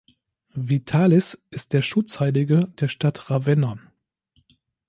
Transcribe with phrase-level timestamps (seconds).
[0.55, 3.77] Vitalis ist der Schutzheilige der Stadt Ravenna.